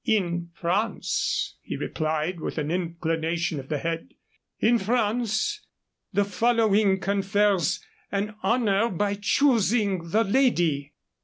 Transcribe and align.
"In 0.03 0.49
France," 0.55 1.57
he 1.61 1.75
replied, 1.77 2.39
with 2.39 2.57
an 2.57 2.71
inclination 2.71 3.59
of 3.59 3.69
the 3.69 3.77
head 3.77 4.15
"in 4.59 4.79
France 4.79 5.63
the 6.11 6.25
following 6.25 6.99
confers 6.99 7.85
an 8.11 8.33
honor 8.41 8.89
by 8.89 9.13
choosing 9.13 10.09
the 10.09 10.23
lady." 10.23 10.93